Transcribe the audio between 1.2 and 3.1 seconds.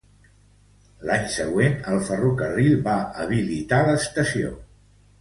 següent, el ferrocarril va